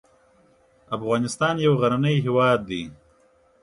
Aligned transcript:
افغانستان 0.97 1.55
یو 1.65 1.73
غرنی 1.81 2.15
هیواد 2.25 2.59
دی 2.67 2.81